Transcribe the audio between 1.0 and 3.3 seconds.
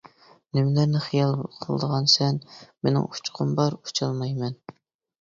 خىيال قىلىدىغانسەن؟ مېنىڭ